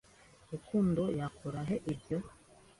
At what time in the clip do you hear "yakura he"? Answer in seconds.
1.19-1.75